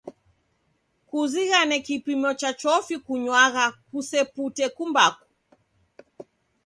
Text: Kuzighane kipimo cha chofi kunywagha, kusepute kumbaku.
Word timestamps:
Kuzighane 1.09 1.77
kipimo 1.87 2.29
cha 2.39 2.51
chofi 2.61 2.95
kunywagha, 3.05 3.65
kusepute 3.89 4.65
kumbaku. 4.75 5.25